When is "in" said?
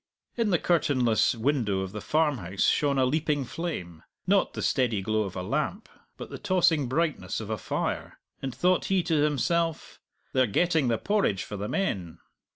0.35-0.49